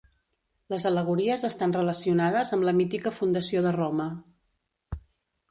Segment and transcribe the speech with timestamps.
[0.73, 4.09] Les al·legories estan relacionades amb la mítica fundació de Roma.